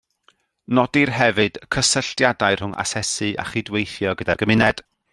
[0.77, 4.87] Nodir hefyd y cysylltiadau rhwng asesu a chydweithio gyda'r gymuned